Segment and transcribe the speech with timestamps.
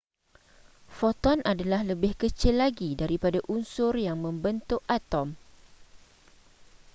[0.97, 5.27] foton adalah lebih kecil lagi daripada unsur yang membentuk atom